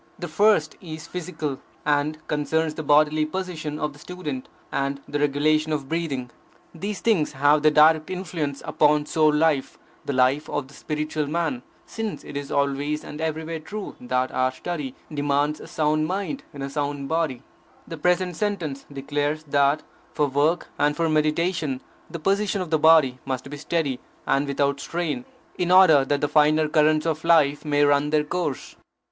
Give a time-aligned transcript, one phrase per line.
[0.17, 5.71] The first is physical, and concerns the bodily position of the student, and the regulation
[5.71, 6.31] of breathing.
[6.73, 11.61] These things have their direct influence upon soul life, the life of the spiritual man,
[11.85, 16.63] since it is always and everywhere true that our study demands a sound mind in
[16.63, 17.43] a sound body.
[17.87, 19.83] The present sentence declares that,
[20.15, 21.79] for work and for meditation,
[22.09, 25.25] the position of the body must be steady and without strain,
[25.59, 28.75] in order that the finer currents of life may run their course.